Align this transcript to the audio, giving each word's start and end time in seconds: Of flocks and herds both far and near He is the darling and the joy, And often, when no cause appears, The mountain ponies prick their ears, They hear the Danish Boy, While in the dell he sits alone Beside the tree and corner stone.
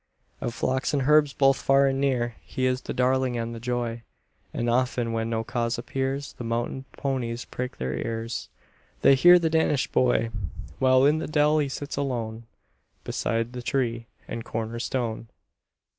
Of 0.41 0.55
flocks 0.55 0.93
and 0.95 1.03
herds 1.03 1.31
both 1.33 1.61
far 1.61 1.85
and 1.85 2.01
near 2.01 2.33
He 2.41 2.65
is 2.65 2.81
the 2.81 2.91
darling 2.91 3.37
and 3.37 3.53
the 3.53 3.59
joy, 3.59 4.01
And 4.51 4.67
often, 4.67 5.13
when 5.13 5.29
no 5.29 5.43
cause 5.43 5.77
appears, 5.77 6.33
The 6.33 6.43
mountain 6.43 6.85
ponies 6.93 7.45
prick 7.45 7.77
their 7.77 7.93
ears, 7.93 8.49
They 9.03 9.13
hear 9.13 9.37
the 9.37 9.47
Danish 9.51 9.85
Boy, 9.85 10.31
While 10.79 11.05
in 11.05 11.19
the 11.19 11.27
dell 11.27 11.59
he 11.59 11.69
sits 11.69 11.97
alone 11.97 12.47
Beside 13.03 13.53
the 13.53 13.61
tree 13.61 14.07
and 14.27 14.43
corner 14.43 14.79
stone. 14.79 15.27